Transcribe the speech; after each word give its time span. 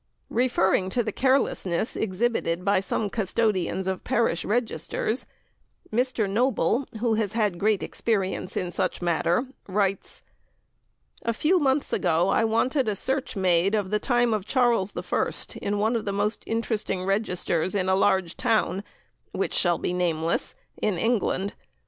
Referring 0.31 0.89
to 0.89 1.03
the 1.03 1.11
carelessness 1.11 1.95
exhibited 1.95 2.65
by 2.65 2.79
some 2.79 3.07
custodians 3.07 3.85
of 3.85 4.03
Parish 4.03 4.43
Registers, 4.43 5.27
Mr. 5.93 6.27
Noble, 6.27 6.87
who 7.01 7.13
has 7.13 7.33
had 7.33 7.59
great 7.59 7.83
experience 7.83 8.57
in 8.57 8.71
such 8.71 8.99
matters, 9.03 9.45
writes: 9.67 10.23
"A 11.21 11.33
few 11.33 11.59
months 11.59 11.93
ago 11.93 12.29
I 12.29 12.43
wanted 12.43 12.89
a 12.89 12.95
search 12.95 13.35
made 13.35 13.75
of 13.75 13.91
the 13.91 13.99
time 13.99 14.33
of 14.33 14.47
Charles 14.47 14.97
I 14.97 15.31
in 15.61 15.77
one 15.77 15.95
of 15.95 16.05
the 16.05 16.11
most 16.11 16.41
interesting 16.47 17.05
registers 17.05 17.75
in 17.75 17.87
a 17.87 17.93
large 17.93 18.35
town 18.35 18.83
(which 19.33 19.53
shall 19.53 19.77
be 19.77 19.93
nameless) 19.93 20.55
in 20.81 20.97
England. 20.97 21.53